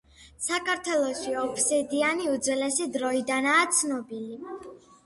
საქართველოში 0.45 1.35
ობსიდიანი 1.41 2.27
უძველესი 2.33 2.91
დროიდანაა 2.99 3.71
ცნობილი. 3.79 4.45